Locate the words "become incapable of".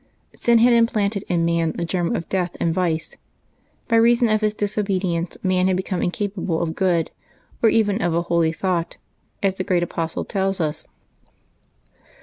5.77-6.73